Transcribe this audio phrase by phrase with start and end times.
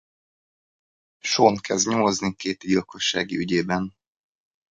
[1.31, 3.95] Sean kezd nyomozni Katie gyilkossági ügyében.